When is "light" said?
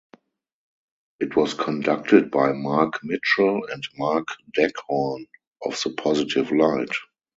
6.51-6.89